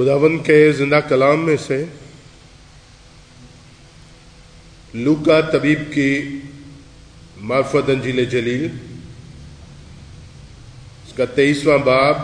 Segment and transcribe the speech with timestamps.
[0.00, 1.84] خداون کے زندہ کلام میں سے
[4.94, 6.40] لوکا طبیب کی
[7.36, 8.68] معرفت انجیل جلیل،
[11.06, 12.16] اس کا تیئیسواں باب،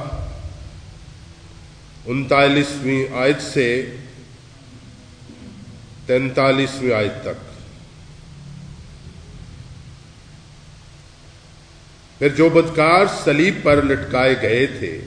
[2.06, 3.90] انتالیسویں آیت سے
[6.06, 7.44] تینتالیسویں آیت تک۔
[12.18, 15.00] پھر جو بدکار سلیب پر لٹکائے گئے تھے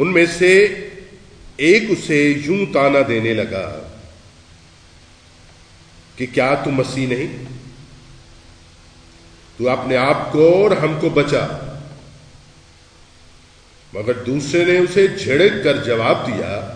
[0.00, 0.64] ان میں سے
[1.56, 3.88] ایک اسے یوں تانا دینے لگا
[6.16, 7.44] کہ کیا تو مسیح نہیں؟
[9.56, 11.46] تو اپنے آپ کو اور ہم کو بچا۔
[13.92, 16.74] مگر دوسرے نے اسے جھڑک کر جواب دیا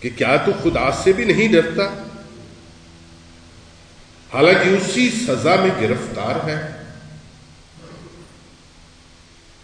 [0.00, 2.04] کہ کیا تو خدا سے بھی نہیں ڈرتا؟
[4.34, 6.82] حالانکہ اسی سزا میں گرفتار ہے۔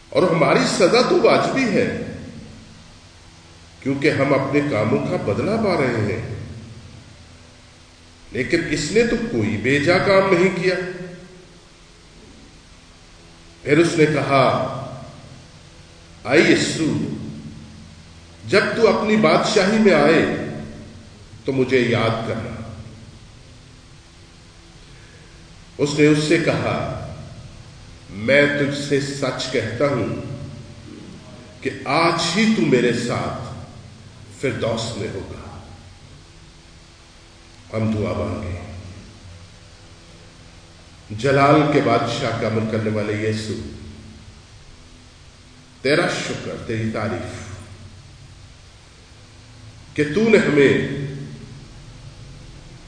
[0.08, 2.05] اور ہماری سزا تو واجبی ہے۔
[3.86, 6.34] کیونکہ ہم اپنے کاموں کا بدلہ پا رہے ہیں۔
[8.32, 10.74] لیکن اس نے تو کوئی بیجا کام نہیں کیا۔
[13.62, 14.72] پھر اس نے کہا
[16.24, 17.14] آئی یسو
[18.48, 20.26] جب تو اپنی بادشاہی میں آئے
[21.44, 22.72] تو مجھے یاد کرنا۔
[25.78, 27.06] اس نے اس سے کہا،
[28.10, 30.20] میں تجھ سے سچ کہتا ہوں
[31.60, 33.45] کہ آج ہی تو میرے ساتھ
[34.40, 35.62] فردوس میں ہوگا۔
[37.72, 38.60] ہم دعا مانگے۔
[41.10, 43.54] جلال کے بادشاہ کا عمل کرنے والے یسو،
[45.82, 47.56] تیرا شکر، تیری تعریف۔
[49.96, 50.88] کہ تو نے ہمیں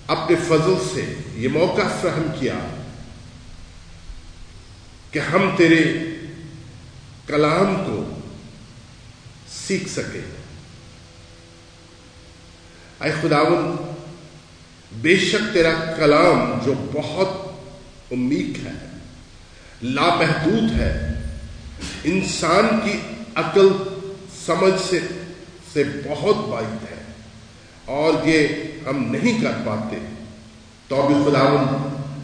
[0.06, 2.82] اپنے فضل سے یہ موقع فراہم کیا
[5.10, 5.82] کہ ہم تیرے
[7.26, 8.20] کلام کو
[9.48, 10.38] سیکھ سکیں۔
[13.00, 13.76] اے خداون
[14.92, 18.72] بے شک تیرا کلام جو بہت امید ہے
[19.82, 20.92] لامحدود ہے،
[22.04, 22.98] انسان کی
[23.34, 23.69] عقل،
[24.47, 24.98] سمجھ سے
[25.72, 26.97] سے بہت بعید ہے،
[27.84, 28.48] اور یہ
[28.87, 29.97] ہم نہیں کر پاتے۔
[30.88, 31.64] تو ابھی خداون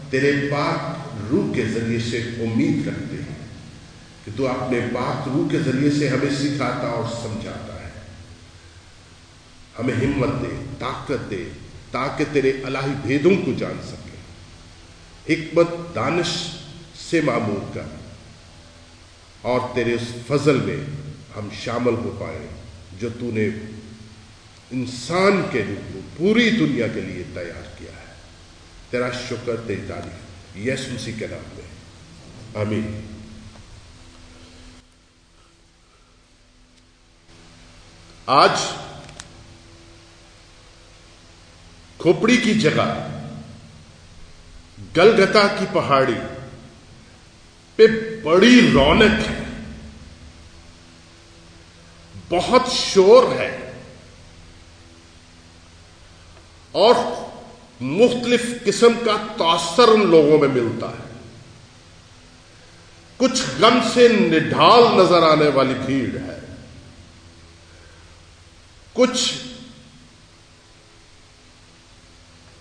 [0.09, 3.37] تیرے پاک روح کے ذریعے سے امید رکھتے ہیں
[4.25, 7.89] کہ تو اپنے پاک روح کے ذریعے سے ہمیں سکھاتا اور سمجھاتا ہے۔
[9.79, 11.49] ہمیں ہمت دے طاقت دے
[11.91, 14.15] تاکہ تیرے الہی بھیدوں کو جان سکے۔
[15.33, 16.27] حکمت دانش
[16.99, 17.81] سے معمول کر۔
[19.41, 20.77] اور تیرے اس فضل میں
[21.35, 22.47] ہم شامل ہو پائیں
[22.99, 23.49] جو تو نے
[24.71, 28.13] انسان کے روپ میں پوری دنیا کے لیے تیار کیا ہے۔
[28.89, 31.75] تیرا شکر، تیری تعریف یس مسیح کے نام میں۔
[32.61, 33.01] آمین۔
[38.25, 38.51] آج
[41.97, 43.07] کھوپڑی کی جگہ
[44.97, 46.13] گلگتا کی پہاڑی
[47.75, 47.83] پہ
[48.23, 49.45] بڑی رونق ہے۔
[52.29, 53.71] بہت شور ہے۔
[56.71, 56.95] اور
[57.81, 61.19] مختلف قسم کا تاثر ان لوگوں میں ملتا ہے۔
[63.17, 66.39] کچھ غم سے نڈھال نظر آنے والی بھیڑ ہے۔
[68.93, 69.33] کچھ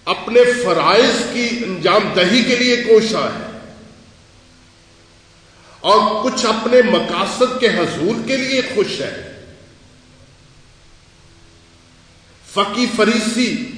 [0.04, 3.58] اپنے فرائض کی انجام دہی کے لیے کوشاں ہے۔
[5.80, 9.30] اور کچھ اپنے مقاصد کے حضور کے لیے خوش ہے۔
[12.52, 13.70] فقی فریسی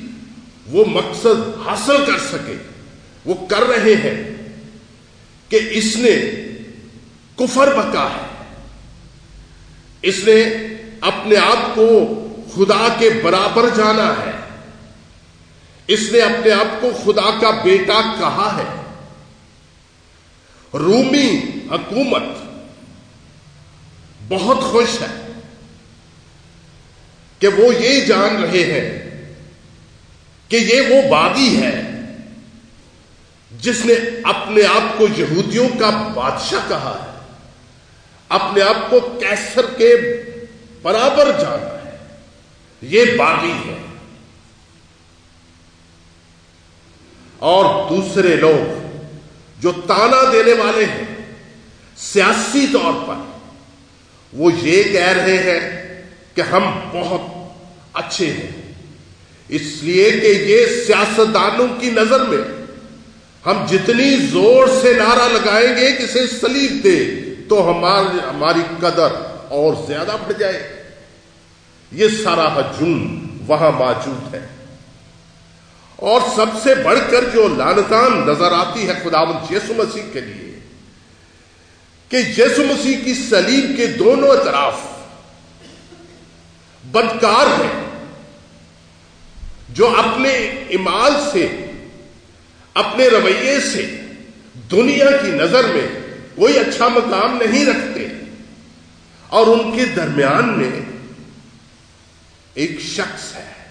[0.66, 2.56] وہ مقصد حاصل کر سکے،
[3.25, 4.34] وہ کر رہے ہیں
[5.48, 6.16] کہ اس نے
[7.37, 8.54] کفر بکا ہے۔
[10.03, 10.44] اس نے
[11.00, 12.12] اپنے آپ کو
[12.54, 14.35] خدا کے برابر جانا ہے۔
[15.86, 18.82] اس نے اپنے آپ کو خدا کا بیٹا کہا ہے۔
[20.74, 22.22] رومی حکومت
[24.28, 25.32] بہت خوش ہے
[27.38, 29.06] کہ وہ یہ جان رہے ہیں
[30.49, 31.82] کہ یہ وہ باغی ہے
[33.61, 33.94] جس نے
[34.25, 37.34] اپنے آپ کو یہودیوں کا بادشاہ کہا ہے۔
[38.28, 39.96] اپنے آپ کو کیسر کے
[40.82, 41.96] برابر جانا ہے۔
[42.82, 43.86] یہ باغی ہے۔
[47.38, 48.87] اور دوسرے لوگ
[49.61, 51.17] جو تانا دینے والے ہیں،
[51.97, 53.15] سیاسی طور پر،
[54.33, 56.03] وہ یہ کہہ رہے ہیں
[56.35, 57.21] کہ ہم بہت
[57.93, 58.73] اچھے ہیں۔
[59.49, 62.38] اس لیے کہ یہ سیاستدانوں کی نظر میں
[63.47, 69.09] ہم جتنی زور سے نعرہ لگائیں گے کہ اسے سلیب دے، تو ہماری ہماری قدر
[69.49, 70.83] اور زیادہ بڑھ جائے۔
[71.93, 74.56] یہ سارا ہجوم وہاں موجود ہے۔
[75.96, 79.20] اور سب سے بڑھ کر جو لانتان نظر آتی ہے خدا
[79.50, 80.58] یسو مسیح کے لیے،
[82.08, 84.81] کہ یسو مسیح کی سلیب کے دونوں اطراف
[86.84, 87.84] بدکار ہیں،
[89.69, 90.31] جو اپنے
[90.70, 91.70] امال سے،
[92.75, 94.00] اپنے رویے سے
[94.70, 95.88] دنیا کی نظر میں
[96.34, 98.06] کوئی اچھا مقام نہیں رکھتے۔
[99.28, 100.81] اور ان کے درمیان میں
[102.54, 103.65] ایک شخص ہے۔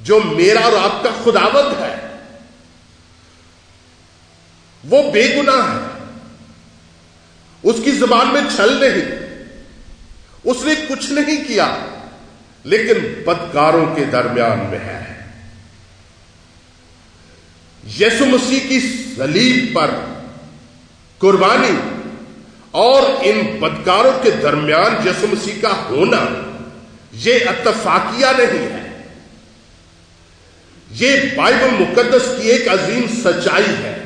[0.00, 1.96] جو میرا اور آپ کا خداوت ہے،
[4.84, 5.86] وہ بے گناہ ہے۔
[7.62, 9.20] اس کی زبان میں چھل نہیں،
[10.44, 11.76] اس نے کچھ نہیں کیا،
[12.64, 15.00] لیکن بدکاروں کے درمیان میں ہے۔
[18.00, 18.80] یسو مسیح کی
[19.16, 19.90] سلیب پر
[21.18, 22.04] قربانی
[22.70, 26.24] اور ان بدکاروں کے درمیان یسو مسیح کا ہونا،
[27.12, 28.89] یہ اتفاقیہ نہیں ہے۔
[30.90, 33.96] یہ بائبل مقدس کی ایک عظیم سچائی ہے۔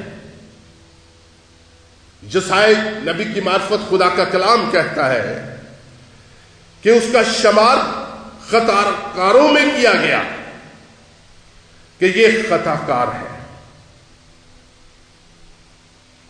[2.22, 5.56] جسائے نبی کی معرفت خدا کا کلام کہتا ہے
[6.82, 7.76] کہ اس کا شمار
[8.48, 10.22] خطا کاروں میں کیا گیا
[11.98, 13.34] کہ یہ خطا کار ہے۔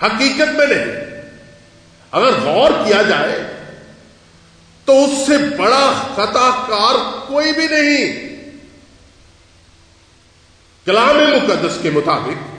[0.03, 1.21] حقیقت میں نہیں۔
[2.11, 3.43] اگر غور کیا جائے
[4.85, 8.24] تو اس سے بڑا خطا کار کوئی بھی نہیں۔
[10.87, 12.55] کلام مقدس کے مطابق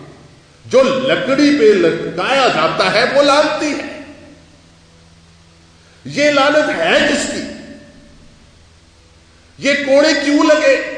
[0.65, 3.99] جو لکڑی پہ لٹکایا جاتا ہے وہ لانتی ہے۔
[6.05, 7.41] یہ لانت ہے کس کی؟
[9.57, 10.91] یہ کوڑے کیوں لگے؟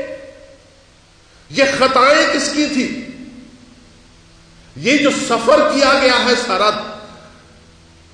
[1.49, 3.07] یہ خطائیں کس کی تھی؟
[4.75, 6.99] یہ جو سفر کیا گیا ہے سارا،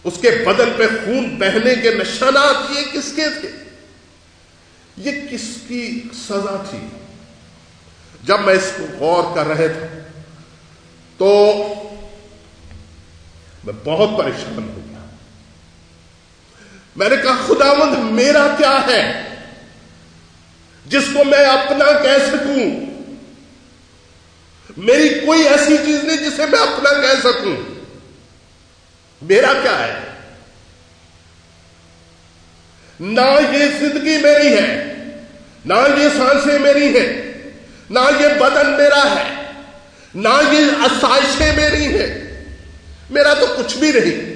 [0.03, 3.49] اس کے بدن پہ خون بہنے کے نشانات، یہ کس کے تھے؟
[4.97, 7.02] یہ کس کی سزا تھی؟
[8.23, 9.99] جب میں اس کو غور کر رہے تھے،
[11.17, 11.53] تو
[13.63, 15.05] میں بہت پریشان ہو گیا۔
[16.95, 19.29] میں نے کہا خدا مند میرا کیا ہے
[20.85, 22.93] جس کو میں اپنا کہہ سکوں؟
[24.77, 27.55] میری کوئی ایسی چیز نہیں جسے میں اپنا کہہ سکوں۔
[29.21, 29.99] میرا کیا ہے؟
[32.99, 34.93] نہ یہ زندگی میری ہے،
[35.65, 37.22] نہ یہ سانسیں میری ہیں۔
[37.93, 39.51] نہ یہ بدن میرا ہے،
[40.15, 42.23] نہ یہ آسائشیں میری ہیں۔
[43.09, 44.33] میرا تو کچھ بھی نہیں۔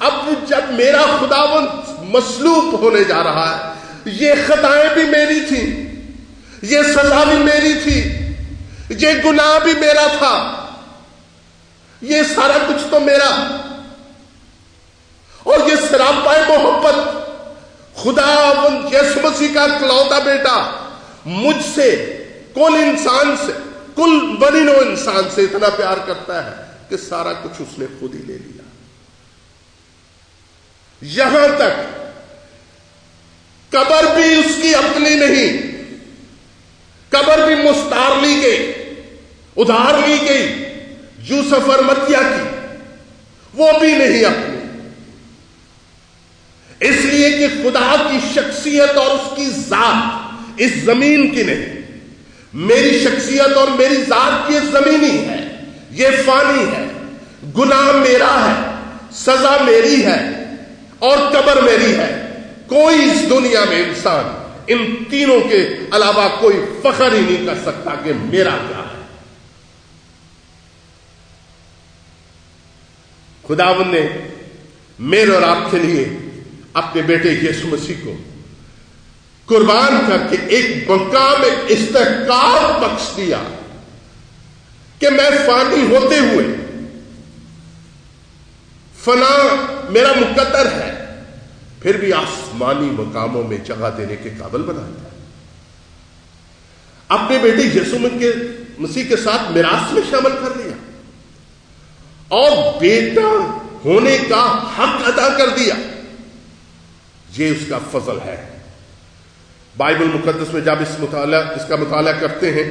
[0.00, 0.12] اب
[0.48, 1.66] جب میرا خداون
[2.10, 3.72] مسلوب ہونے جا رہا ہے،
[4.04, 5.94] یہ خطائیں بھی میری تھیں،
[6.62, 8.26] یہ سزا بھی میری تھی،
[8.88, 10.60] یہ گناہ بھی میرا تھا۔
[12.00, 13.60] یہ سارا کچھ تو میرا۔
[15.42, 17.23] اور یہ سراپائے محبت
[18.04, 18.52] خدا
[18.92, 20.86] یس مسیح کا کلوتا بیٹا،
[21.26, 21.88] مجھ سے،
[22.54, 23.52] کل انسان سے،
[23.96, 28.14] کل بنی نو انسان سے اتنا پیار کرتا ہے کہ سارا کچھ اس نے خود
[28.14, 28.62] ہی لے لیا۔
[31.02, 31.74] یہاں تک،
[33.72, 35.74] قبر بھی اس کی اپنی نہیں،
[37.08, 38.72] قبر بھی مستار لی گئی
[39.56, 40.64] ادھار لی گئی
[41.18, 42.48] یوسف اور متیا کی،
[43.54, 44.53] وہ بھی نہیں اپنی۔
[46.84, 51.66] اس لیے کہ خدا کی شخصیت اور اس کی ذات اس زمین کی نہیں۔
[52.54, 55.60] میری شخصیت اور میری ذات کی زمینی ہے،
[55.90, 56.84] یہ فانی ہے۔
[57.58, 58.70] گناہ میرا ہے،
[59.12, 60.44] سزا میری ہے
[60.98, 62.28] اور قبر میری ہے۔
[62.66, 64.24] کوئی اس دنیا میں انسان
[64.66, 69.04] ان تینوں کے علاوہ کوئی فخر ہی نہیں کر سکتا کہ میرا کیا ہے۔
[73.48, 74.30] خداون نے
[74.98, 76.23] میرے اور آپ کے لیے
[76.74, 78.16] اپنے بیٹے یسو مسیح کو
[79.46, 83.42] قربان کر کے ایک مقام استحکار بخش دیا
[84.98, 86.46] کہ میں فانی ہوتے ہوئے
[89.04, 89.54] فنا
[89.90, 91.20] میرا مقدر ہے،
[91.82, 95.08] پھر بھی آسمانی مقاموں میں جگہ دینے کے قابل بنا دیا۔
[97.08, 98.32] اپنے بیٹے یسو کے
[98.78, 100.76] مسیح کے ساتھ میراث میں شامل کر لیا۔
[102.28, 105.74] اور بیٹا ہونے کا حق ادا کر دیا۔
[107.36, 108.36] یہ اس کا فضل ہے۔
[109.76, 112.68] بائبل مقدس میں جب اس مطالعہ، اس کا مطالعہ کرتے ہیں،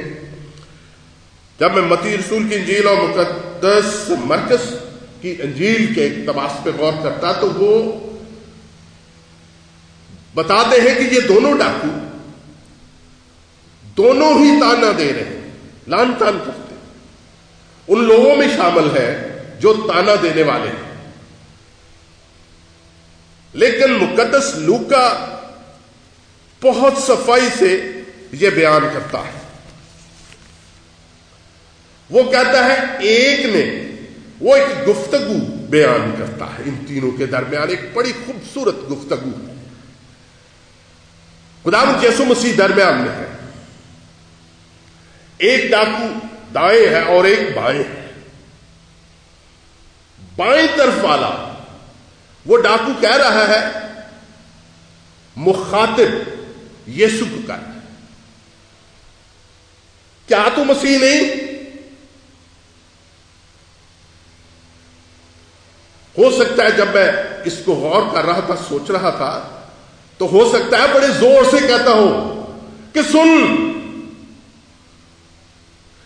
[1.58, 4.72] جب میں متی رسول کی انجیل اور مقدس مرکز
[5.20, 7.72] کی انجیل کے اقتباس پہ غور کرتا تو وہ
[10.34, 11.88] بتاتے ہیں کہ یہ دونوں ڈاکو
[13.96, 15.50] دونوں ہی تانا دے رہے ہیں،
[15.86, 16.74] لان تان کرتے
[17.88, 19.08] ان لوگوں میں شامل ہے
[19.60, 20.83] جو تانا دینے والے ہیں۔
[23.54, 25.30] لیکن مقدس لوکا
[26.62, 27.90] بہت صفائی سے
[28.32, 29.40] یہ بیان کرتا ہے۔
[32.10, 33.90] وہ کہتا ہے ایک نے
[34.40, 39.54] وہ ایک گفتگو بیان کرتا ہے۔ ان تینوں کے درمیان ایک بڑی خوبصورت گفتگو۔ ہے
[41.64, 43.26] خدا یسو مسیح درمیان میں ہے۔
[45.38, 48.10] ایک ڈاکو دائیں ہے اور ایک بائیں۔ ہے
[50.36, 51.43] بائیں طرف والا
[52.46, 53.62] وہ ڈاکو کہہ رہا ہے،
[55.36, 57.72] مخاطب یسو کو کر
[60.28, 61.42] کیا تو مسیح نہیں؟
[66.18, 67.10] ہو سکتا ہے جب میں
[67.44, 69.30] اس کو غور کر رہا تھا، سوچ رہا تھا،
[70.18, 72.10] تو ہو سکتا ہے بڑے زور سے کہتا ہو
[72.92, 73.56] کہ سن،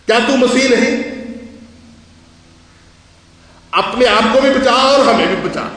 [0.05, 1.03] کیا تو مسیح نہیں؟
[3.71, 5.67] اپنے آپ کو بھی بچا اور ہمیں بھی بچا۔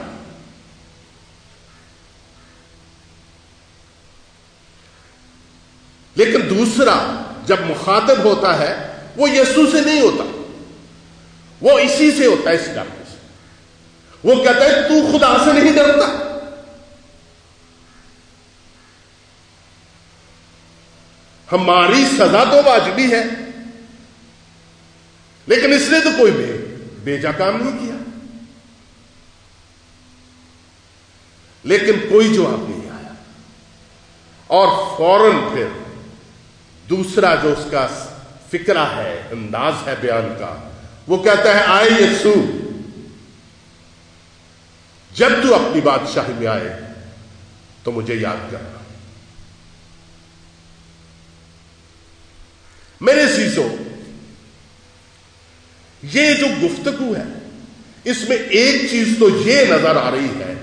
[6.15, 10.25] لیکن دوسرا جب مخاطب ہوتا ہے، وہ یسو سے نہیں ہوتا۔
[11.61, 13.17] وہ اسی سے ہوتا ہے، اس ڈر سے۔
[14.25, 16.39] وہ کہتا ہے، تو خدا سے نہیں ڈرتا۔
[21.53, 23.23] ہماری سزا تو واجبی ہے۔
[25.47, 27.95] لیکن اس نے تو کوئی بے بیجا کام نہیں کیا۔
[31.65, 33.13] لیکن کوئی جواب نہیں آیا۔
[34.47, 35.67] اور فوراً پھر
[36.93, 37.87] دوسرا جو اس کا
[38.51, 40.55] فکرہ ہے، انداز ہے بیان کا،
[41.09, 42.35] وہ کہتا ہے، آئے یسو
[45.15, 46.81] جب تو اپنی بادشاہی میں آئے،
[47.83, 48.79] تو مجھے یاد کرنا۔
[53.01, 53.69] میرے سیسو
[56.03, 57.25] یہ جو گفتگو ہے،
[58.05, 60.55] اس میں ایک چیز تو یہ نظر آ رہی ہے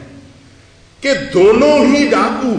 [1.02, 2.56] کہ دونوں ہی ڈاکو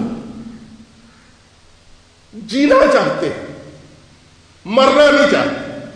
[2.47, 3.50] جینا چاہتے ہیں۔
[4.64, 5.88] مرنا نہیں چاہتے۔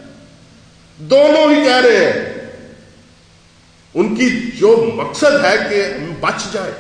[0.99, 2.35] دونوں ہی کہہ رہے ہیں۔
[3.95, 5.85] ان کی جو مقصد ہے کہ
[6.21, 6.73] بچ جائے۔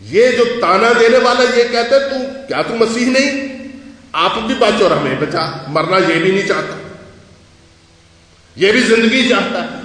[0.00, 2.16] یہ جو تانا دینے والا یہ کہتے تو
[2.48, 3.58] کیا تو مسیح نہیں؟
[4.12, 6.76] آپ بھی بچ اور ہمیں بچا۔ مرنا یہ بھی نہیں چاہتا۔
[8.56, 9.82] یہ بھی زندگی چاہتا ہے۔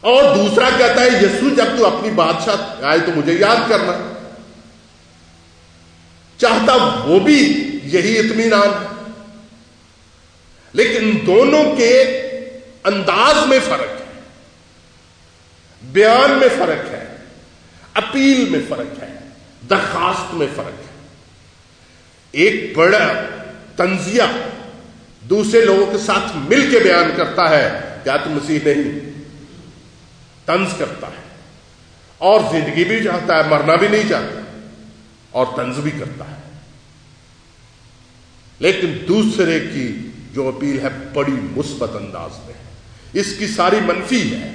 [0.00, 4.12] اور دوسرا کہتا ہے، یسو، جب تو اپنی بادشاہ آئے تو مجھے یاد کرنا۔
[6.36, 6.72] چاہتا
[7.04, 9.02] وہ بھی یہی اطمینان ہے۔
[10.72, 12.02] لیکن دونوں کے
[12.84, 14.20] انداز میں فرق ہے۔
[15.82, 17.16] بیان میں فرق ہے۔
[17.94, 19.08] اپیل میں فرق ہے۔
[19.70, 21.08] درخواست میں فرق ہے۔
[22.30, 23.12] ایک بڑا
[23.76, 24.22] تنزیہ
[25.20, 27.70] دوسرے لوگوں کے ساتھ مل کے بیان کرتا ہے۔
[28.04, 29.12] کیا تو مسیح نہیں؟
[30.44, 31.34] تنز کرتا ہے۔
[32.18, 34.40] اور زندگی بھی چاہتا ہے، مرنا بھی نہیں چاہتا۔
[35.30, 36.41] اور تنز بھی کرتا ہے۔
[38.62, 39.86] لیکن دوسرے کی
[40.32, 42.54] جو اپیل ہے، بڑی مثبت انداز میں۔
[43.12, 44.50] اس کی ساری منفی ہے،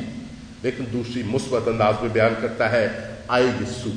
[0.63, 2.87] لیکن دوسری مثبت انداز میں بیان کرتا ہے،
[3.27, 3.89] آئے یسو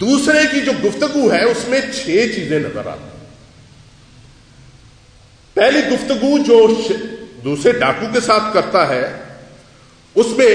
[0.00, 3.26] دوسرے کی جو گفتگو ہے، اس میں چھ چیزیں نظر آتی ہیں۔
[5.54, 6.66] پہلی گفتگو جو
[7.44, 9.04] دوسرے ڈاکو کے ساتھ کرتا ہے،
[10.14, 10.50] اس میں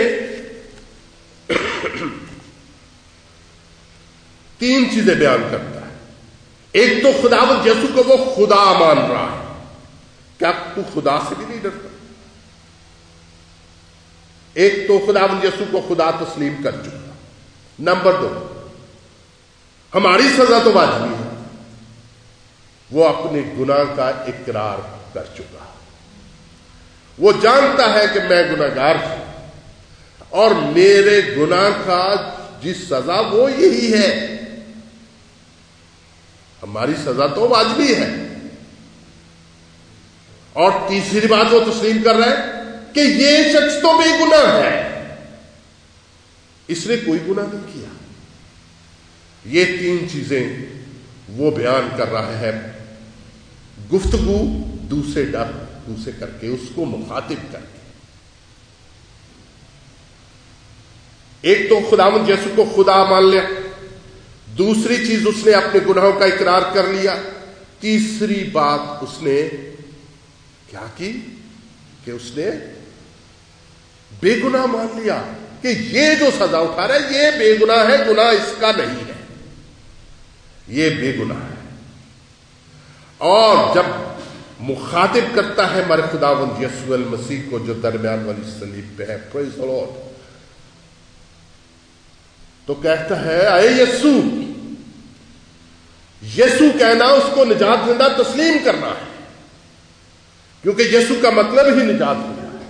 [4.57, 5.95] تین چیزیں بیان کرتا ہے۔
[6.71, 9.63] ایک تو خدا یسو کو وہ خدا مان رہا ہے۔
[10.37, 11.87] کیا تو خدا سے بھی نہیں ڈرتا؟
[14.53, 17.11] ایک تو خدا یسو کو خدا تسلیم کر چکا۔
[17.79, 18.61] نمبر دو،
[19.95, 21.45] ہماری سزا تو واجبی ہے۔
[22.91, 24.77] وہ اپنے گناہ کا اقرار
[25.13, 25.65] کر چکا۔
[27.19, 29.49] وہ جانتا ہے کہ میں گناگار ہوں۔
[30.29, 32.15] اور میرے گناہ کا
[32.61, 34.37] جس سزا وہ یہی ہے۔
[36.63, 38.27] ہماری سزا تو واجبی ہے۔
[40.53, 42.61] اور تیسری بات وہ تسلیم کر رہے ہیں
[42.93, 44.93] کہ یہ شخص تو بے گناہ ہے۔
[46.67, 47.89] اس نے کوئی گناہ نہیں کیا۔
[49.45, 50.57] یہ تین چیزیں
[51.29, 52.71] وہ بیان کر رہا ہے۔
[53.93, 54.41] گفتگو
[54.81, 55.51] دوسرے ڈر،
[55.87, 57.79] دوسرے کر کے، اس کو مخاطب کر کے۔
[61.41, 63.41] ایک تو خدا جیسو کو خدا مان لیا۔
[64.57, 67.15] دوسری چیز اس نے اپنے گناہوں کا اقرار کر لیا،
[67.79, 69.49] تیسری بات اس نے
[70.67, 71.19] کیا کی؟
[72.03, 72.51] کہ اس نے
[74.19, 75.21] بے گناہ مان لیا
[75.61, 78.99] کہ یہ جو سزا اٹھا رہا ہے، یہ بے گناہ ہے، گناہ اس کا نہیں
[79.07, 79.17] ہے۔
[80.67, 81.75] یہ بے گناہ ہے۔
[83.17, 83.83] اور جب
[84.59, 89.59] مخاطب کرتا ہے ہمارے خداوند یسو المسیح کو جو درمیان والی سلیب پہ ہے پریز
[92.65, 94.19] تو کہتا ہے، اے یسو
[96.38, 99.24] یسو کہنا، اس کو نجات زندہ تسلیم کرنا ہے۔
[100.62, 102.69] کیونکہ یسو کا مطلب ہی نجات زندہ ہے۔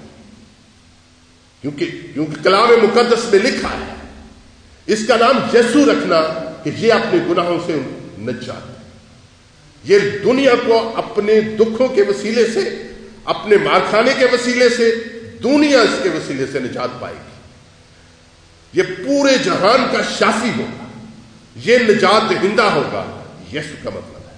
[1.62, 3.94] کیونکہ کیونکہ کلام مقدس میں لکھا ہے،
[4.86, 6.22] اس کا نام یسو رکھنا
[6.64, 7.80] کہ یہ اپنے گناہوں سے
[8.20, 8.78] نجات
[9.84, 12.92] یہ دنیا کو اپنے دکھوں کے وسیلے سے،
[13.26, 14.96] اپنے مارخانے کے وسیلے سے،
[15.44, 17.38] دنیا اس کے وسیلے سے نجات پائے گی۔
[18.74, 21.06] یہ پورے جہان کا شافی ہوگا۔
[21.56, 23.17] یہ نجات دہندہ ہوگا۔
[23.54, 24.38] یسو کا مطلب ہے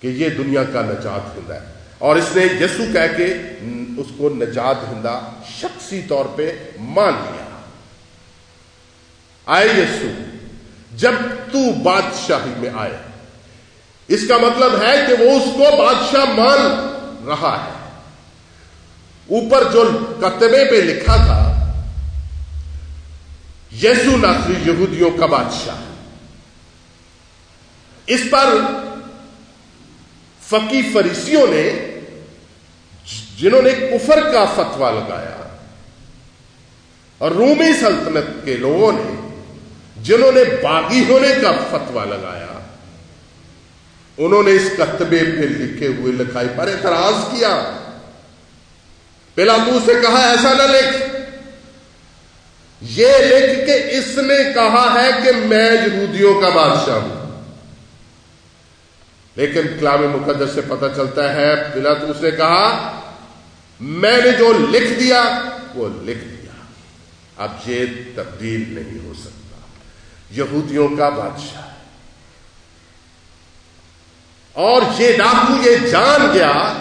[0.00, 3.24] کہ یہ دنیا کا نجات ہندہ ہے۔ اور اس نے یسو کہہ کے
[4.00, 5.20] اس کو نجات ہندہ
[5.60, 7.60] شخصی طور پہ مان لیا۔
[9.46, 10.06] آئے یسو،
[10.96, 11.12] جب
[11.52, 12.96] تو بادشاہی میں آئے،
[14.08, 16.88] اس کا مطلب ہے کہ وہ اس کو بادشاہ مان
[17.28, 17.78] رہا ہے۔
[19.40, 21.54] اوپر جو کتبے پہ لکھا تھا،
[23.82, 25.87] یسو ناصری یہودیوں کا بادشاہ۔
[28.08, 28.46] اس پر
[30.46, 31.64] فقی فریسیوں نے،
[33.38, 35.36] جنہوں نے کفر کا فتوا لگایا،
[37.18, 39.28] اور رومی سلطنت کے لوگوں نے،
[40.02, 42.46] جنہوں نے باغی ہونے کا فتوا لگایا،
[44.18, 47.78] انہوں نے اس کتبے پہ لکھے ہوئے لکھائی پر اعتراض کیا۔
[49.34, 50.96] پہلا تو سے کہا، ایسا نہ لکھ۔
[52.80, 57.17] یہ لکھ کے اس نے کہا ہے کہ میں یہودیوں کا بادشاہ ہوں۔
[59.38, 63.00] لیکن کلام مقدس سے پتہ چلتا ہے پلا تو اس نے کہا،
[63.80, 65.40] میں نے جو لکھ دیا،
[65.74, 66.52] وہ لکھ دیا۔
[67.36, 69.56] اب یہ تبدیل نہیں ہو سکتا۔
[70.30, 71.74] یہودیوں کا بادشاہ۔
[74.52, 76.72] اور یہ ڈاکو یہ جان گیا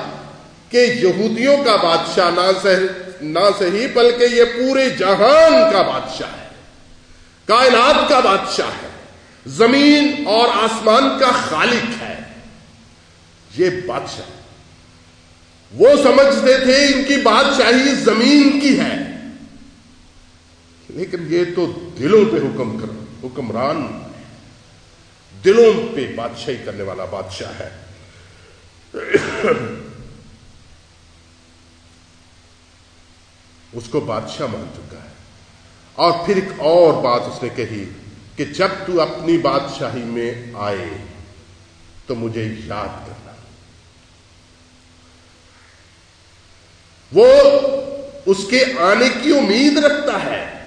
[0.69, 2.69] کہ یہودیوں کا بادشاہ نہ
[3.21, 6.49] نہ صحیح، بلکہ یہ پورے جہان کا بادشاہ ہے۔
[7.45, 8.87] کائنات کا بادشاہ ہے۔
[9.45, 12.06] زمین اور آسمان کا خالق ہے۔
[13.57, 14.25] یہ بادشاہ۔
[15.73, 18.97] وہ سمجھتے تھے ان کی بادشاہی زمین کی ہے۔
[20.89, 22.87] لیکن یہ تو دلوں پہ حکم کر
[23.23, 24.03] حکمران
[25.45, 27.69] دلوں پہ بادشاہی کرنے والا بادشاہ ہے۔
[33.73, 35.09] اس کو بادشاہ مان چکا ہے۔
[35.93, 37.85] اور پھر ایک اور بات اس نے کہی
[38.35, 40.89] کہ جب تو اپنی بادشاہی میں آئے
[42.05, 43.26] تو مجھے یاد کرنا
[47.11, 47.27] وہ
[48.25, 50.65] اس کے آنے کی امید رکھتا ہے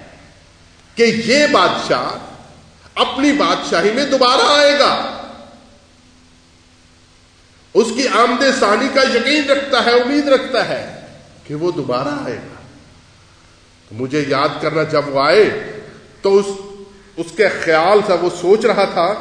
[0.95, 2.17] کہ یہ بادشاہ
[2.95, 5.17] اپنی بادشاہی میں دوبارہ آئے گا۔
[7.73, 11.01] اس کی آمد ثانی کا یقین رکھتا ہے، امید رکھتا ہے
[11.47, 12.61] کہ وہ دوبارہ آئے گا۔
[13.91, 15.73] مجھے یاد کرنا جب وہ آئے
[16.21, 16.45] تو اس
[17.17, 19.13] اس کے خیال سے وہ سوچ رہا تھا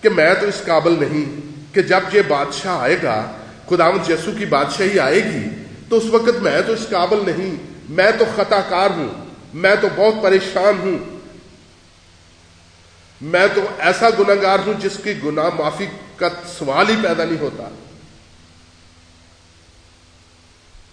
[0.00, 1.40] کہ میں تو اس قابل نہیں
[1.74, 3.32] کہ جب یہ بادشاہ آئے گا
[3.68, 5.61] خدام یسو کی بادشاہی آئے گی
[5.92, 7.56] تو اس وقت میں تو اس قابل نہیں،
[7.88, 9.08] میں تو خطا کار ہوں،
[9.54, 11.18] میں تو بہت پریشان ہوں۔
[13.20, 16.28] میں تو ایسا گناگار ہوں جس کی گناہ معافی کا
[16.58, 17.68] سوال ہی پیدا نہیں ہوتا۔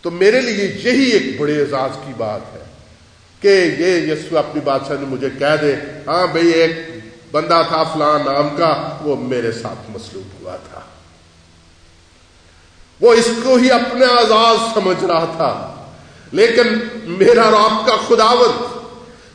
[0.02, 2.64] تو میرے لیے یہی ایک بڑے اعزاز کی بات ہے
[3.40, 5.76] کہ یہ یسو اپنی بادشاہ نے مجھے کہہ دے
[6.08, 6.72] ہاں بھئی ایک
[7.32, 10.82] بندہ تھا فلان نام کا، وہ میرے ساتھ مسلوب ہوا تھا۔
[13.02, 15.76] وہ اس کو ہی اپنے آزاد سمجھ رہا تھا۔
[16.32, 18.80] لیکن میرا اور آپ کا خداوت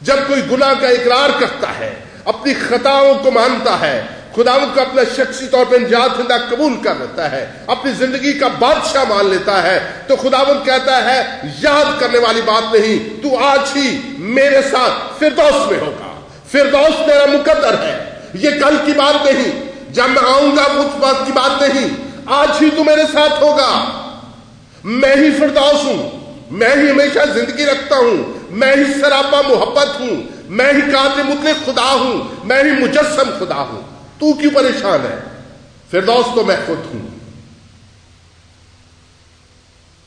[0.02, 4.02] جب کوئی گناہ کا اقرار کرتا ہے، اپنی خطاؤں کو مانتا ہے
[4.34, 8.48] خداوت کو اپنا شخصی طور پہ انجات زندہ قبول کر لیتا ہے، اپنی زندگی کا
[8.58, 13.60] بادشاہ مان لیتا ہے، تو خداوت کہتا ہے، یاد کرنے والی بات نہیں، تو آج
[13.76, 19.72] ہی میرے ساتھ فردوس میں ہوگا۔ فردوس میرا مقدر ہے۔ یہ کل کی بات نہیں،
[19.90, 24.00] جب میں آؤں گا اس بات کی بات نہیں۔ آج ہی تو میرے ساتھ ہوگا۔
[24.84, 30.22] میں ہی فردوس ہوں۔ میں ہی ہمیشہ زندگی رکھتا ہوں۔ میں ہی سراپا محبت ہوں۔
[30.44, 33.82] میں ہی قادر مطلق خدا ہوں۔ میں ہی مجسم خدا ہوں۔
[34.18, 35.18] تو کیوں پریشان ہے؟
[35.90, 37.08] فردوس تو میں خود ہوں۔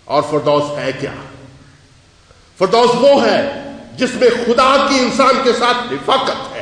[0.06, 1.12] اور فردوس ہے کیا؟
[2.58, 3.62] فردوس وہ ہے
[3.96, 6.57] جس میں خدا کی انسان کے ساتھ رفاقت ہے۔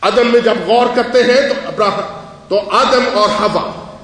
[0.00, 3.96] ادم میں جب غور کرتے ہیں تو ابراہم تو آدم اور ہوا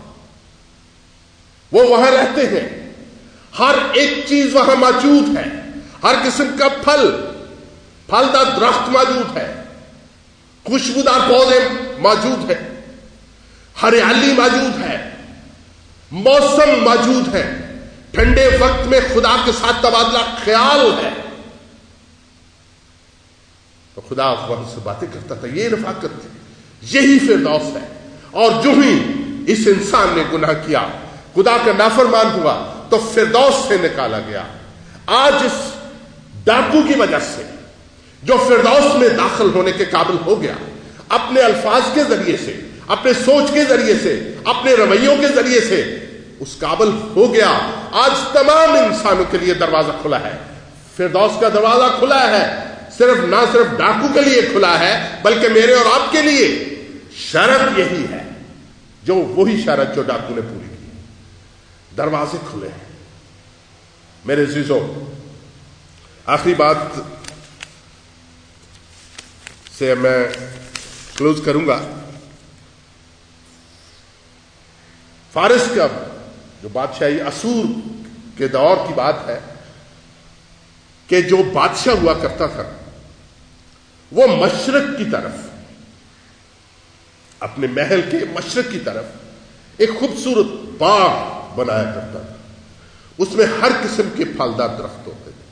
[1.72, 2.92] وہ وہاں رہتے ہیں۔
[3.58, 5.44] ہر ایک چیز وہاں موجود ہے۔
[6.02, 7.10] ہر قسم کا پھل
[8.06, 9.54] پھل درخت موجود ہے۔
[10.64, 11.58] خوشبودار پودے
[11.98, 12.68] موجود ہے
[13.82, 15.10] ہریالی موجود ہے۔
[16.10, 17.54] موسم موجود ہے۔
[18.10, 21.23] ٹھنڈے وقت میں خدا کے ساتھ تبادلہ خیال ہے۔
[23.94, 26.28] تو خدا وہاں سے باتیں کرتا تھا، یہ رفاقت تھی
[26.80, 27.88] یہی فردوس ہے۔
[28.30, 29.12] اور جو ہی
[29.46, 30.86] اس انسان نے گناہ کیا،
[31.34, 34.42] خدا کا نافرمان ہوا، تو فردوس سے نکالا گیا۔
[35.06, 35.72] آج اس
[36.44, 37.42] ڈاکو کی وجہ سے
[38.22, 40.54] جو فردوس میں داخل ہونے کے قابل ہو گیا،
[41.08, 45.98] اپنے الفاظ کے ذریعے سے، اپنے سوچ کے ذریعے سے، اپنے رویوں کے ذریعے سے
[46.40, 47.58] اس قابل ہو گیا۔
[47.92, 50.38] آج تمام انسانوں کے لیے دروازہ کھلا ہے۔
[50.96, 55.74] فردوس کا دروازہ کھلا ہے۔ صرف نہ صرف ڈاکو کے لیے کھلا ہے، بلکہ میرے
[55.74, 56.70] اور آپ کے لیے۔
[57.16, 58.22] شرط یہی ہے،
[59.02, 60.90] جو وہی شرط جو ڈاکو نے پوری کی۔
[61.96, 62.84] دروازے کھلے ہیں۔
[64.24, 65.10] میرے زیزو
[66.26, 66.76] آخری بات
[69.78, 70.28] سے میں
[71.16, 71.80] کلوز کروں گا۔
[75.32, 75.86] فارس کا
[76.62, 77.64] جو بادشاہی اسور
[78.38, 79.40] کے دور کی بات ہے
[81.06, 82.83] کہ جو بادشاہ ہوا کرتا تھا
[84.12, 85.32] وہ مشرق کی طرف،
[87.40, 89.04] اپنے محل کے مشرق کی طرف
[89.76, 90.46] ایک خوبصورت
[90.78, 92.34] باغ بنایا کرتا تھا۔
[93.18, 95.44] اس میں ہر قسم کے پھلدار درخت ہوتے تھے،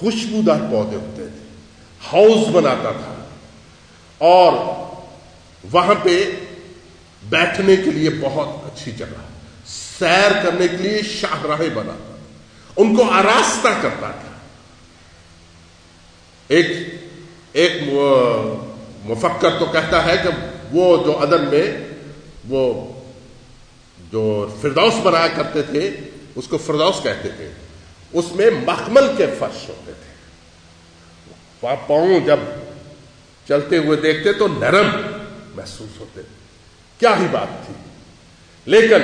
[0.00, 1.48] خوشبودار پودے ہوتے تھے،
[2.12, 3.28] ہاؤس بناتا تھا۔
[4.18, 4.52] اور
[5.72, 6.30] وہاں پہ
[7.22, 9.26] بیٹھنے کے لیے بہت اچھی جگہ،
[9.66, 12.16] سیر کرنے کے لیے شاہراہیں بناتا تھا۔
[12.76, 14.32] ان کو آراستہ کرتا تھا۔
[16.48, 16.95] ایک
[17.56, 17.72] ایک
[19.04, 20.28] مفکر تو کہتا ہے کہ
[20.72, 21.88] وہ جو ادن میں
[22.48, 22.92] وہ
[24.12, 25.90] جو فردوس بنایا کرتے تھے،
[26.34, 27.52] اس کو فردوس کہتے تھے۔
[28.12, 30.16] اس میں مخمل کے فرش ہوتے تھے۔
[31.60, 32.36] پاؤں جب
[33.48, 34.86] چلتے ہوئے دیکھتے تو نرم
[35.54, 36.20] محسوس ہوتے۔
[36.98, 37.74] کیا ہی بات تھی۔
[38.64, 39.02] لیکن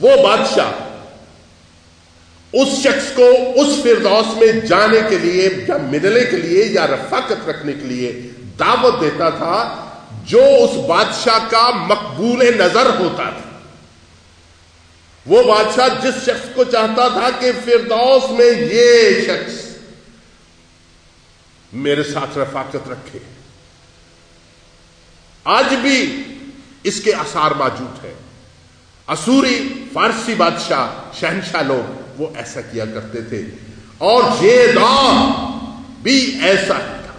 [0.00, 0.85] وہ بادشاہ
[2.52, 7.48] اس شخص کو اس فردوس میں جانے کے لیے یا ملنے کے لیے یا رفاقت
[7.48, 9.86] رکھنے کے لیے دعوت دیتا تھا
[10.24, 13.58] جو اس بادشاہ کا مقبول نظر ہوتا تھا۔
[15.26, 19.64] وہ بادشاہ جس شخص کو چاہتا تھا کہ فردوس میں یہ شخص
[21.72, 23.18] میرے ساتھ رفاقت رکھے۔
[25.44, 26.22] آج بھی
[26.82, 28.14] اس کے اثار موجود ہیں۔
[29.08, 30.88] اسوری فارسی بادشاہ
[31.20, 33.42] شہنشاہ لوگ وہ ایسا کیا کرتے تھے۔
[33.98, 35.16] اور یہ دور
[36.02, 37.12] بھی ایسا ہی تھا۔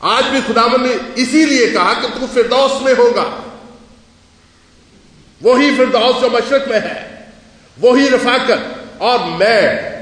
[0.00, 3.42] آج بھی خدا نے اسی لیے کہا کہ تو فردوس میں ہوگا۔
[5.42, 7.16] وہی فردوس جو مشرق میں ہے
[7.80, 9.94] وہی رفاقت۔ اور میں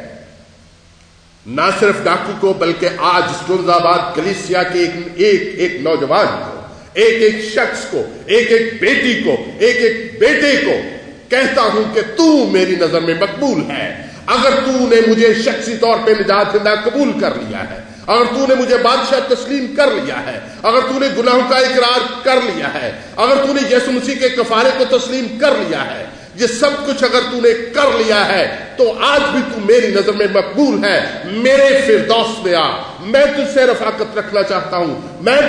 [1.46, 6.74] نہ صرف ڈاکو کو بلکہ آج اسٹونز آباد کلیسیا کے ایک ایک, ایک نوجوان کو
[6.92, 11.01] ایک ایک شخص کو ایک ایک بیٹی کو ایک ایک بیٹے کو
[11.32, 13.86] کہتا ہوں کہ تو میری نظر میں مقبول ہے۔
[14.26, 18.46] اگر تو نے مجھے شخصی طور پہ نجات زندہ قبول کر لیا ہے، اگر تو
[18.48, 22.74] نے مجھے بادشاہ تسلیم کر لیا ہے، اگر تو نے گناہوں کا اقرار کر لیا
[22.74, 26.70] ہے، اگر تو نے یسو مسیح کے کفارے کو تسلیم کر لیا ہے، یہ سب
[26.86, 30.84] کچھ اگر تو نے کر لیا ہے، تو آج بھی تو میری نظر میں مقبول
[30.84, 32.68] ہے۔ میرے فردوس میں آ،
[33.00, 35.40] میں تجھ سے رفاقت رکھنا چاہتا ہوں، میں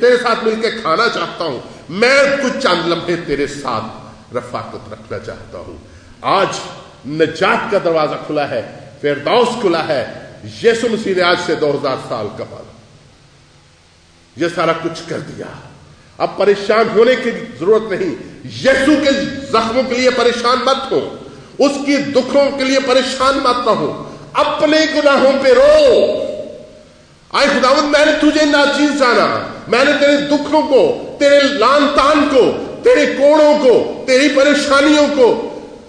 [0.00, 3.99] تیرے ساتھ مل کے کھانا چاہتا ہوں، میں کچھ چند لمحے تیرے ساتھ
[4.34, 5.76] رفاقت رکھنا چاہتا ہوں۔
[6.20, 6.46] آج
[7.06, 11.96] نجات کا دروازہ کھلا ہے، فردوس کھلا ہے۔ یسو مسیح نے آج سے دو ہزار
[12.08, 12.72] سال کا پالا۔
[14.36, 15.46] یہ سارا کچھ کر دیا۔
[16.18, 19.10] اب پریشان ہونے کی ضرورت نہیں۔ یسو کے
[19.52, 21.16] زخموں کے لیے پریشان مت ہو۔
[21.58, 26.04] اس کی دکھوں کے لیے پریشان مت نہ ہو۔ اپنے گناہوں پہ رو۔
[27.30, 32.28] آئے خداوند، میں نے تجھے ناچیز جانا۔ میں نے تیرے دکھوں کو، تیرے لان تان
[32.30, 35.46] کو تیرے کوڑوں کو، تیری پریشانیوں کو،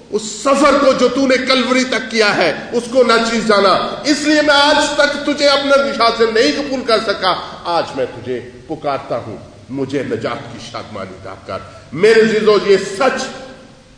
[0.09, 4.01] اس سفر کو جو تو نے کلوری تک کیا ہے، اس کو نہ چیز جانا۔
[4.03, 8.05] اس لیے میں آج تک تجھے اپنا نشاد سے نہیں قبول کر سکا۔ آج میں
[8.05, 9.37] تجھے پکارتا ہوں۔
[9.69, 11.57] مجھے نجات کی شادمانی دا کر
[11.93, 13.23] میرے زیزو یہ سچ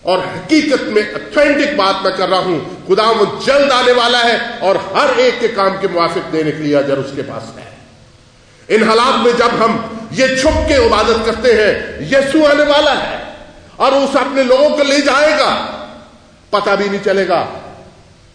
[0.02, 4.38] اور حقیقت میں اتھینٹک بات میں کر رہا ہوں۔ خدا وہ جلد آنے والا ہے
[4.60, 7.70] اور ہر ایک کے کام کے موافق دینے کے لیے اجر اس کے پاس ہے۔
[8.68, 9.78] ان حالات میں جب ہم
[10.14, 13.24] یہ چھپ کے عبادت کرتے ہیں۔ یسو آنے والا ہے۔
[13.76, 15.66] اور اس اپنے لوگوں کو لے جائے گا۔
[16.50, 17.46] پتا بھی نہیں چلے گا۔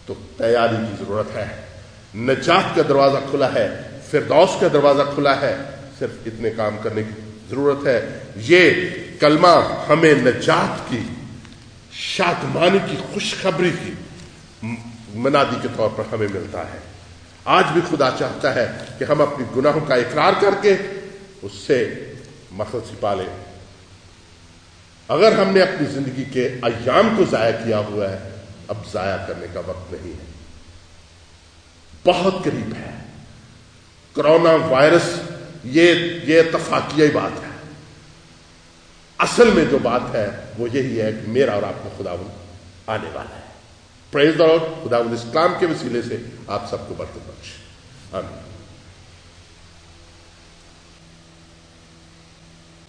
[0.06, 1.46] تو تیاری کی ضرورت ہے۔
[2.14, 5.56] نجات کا دروازہ کھلا ہے۔ فردوس کا دروازہ کھلا ہے۔
[5.98, 8.70] صرف اتنے کام کرنے کی ضرورت ہے۔ یہ
[9.20, 11.00] کلمہ ہمیں نجات کی،
[11.92, 13.92] شادمانی کی، خوشخبری کی
[15.14, 16.78] منادی کے طور پر ہمیں ملتا ہے۔
[17.44, 20.76] آج بھی خدا چاہتا ہے کہ ہم اپنی گناہوں کا اقرار کر کے
[21.42, 22.12] اس سے
[22.50, 23.44] مقصد چھپا لے۔
[25.08, 28.30] اگر ہم نے اپنی زندگی کے ایام کو ضائع کیا ہوا ہے،
[28.68, 30.24] اب ضائع کرنے کا وقت نہیں ہے۔
[32.04, 32.90] بہت قریب ہے۔
[34.12, 35.20] کرونا وائرس
[35.64, 37.48] یہ یہ اتفاقیہ بات ہے۔
[39.18, 42.12] اصل میں جو بات ہے، وہ یہی ہے کہ میرا اور آپ کو خدا
[42.86, 43.48] آنے والا ہے۔
[44.10, 44.34] پریز
[44.84, 47.48] خدا اسلام کے وسیلے سے آپ سب کو برتن بخش۔
[48.12, 48.47] آمین۔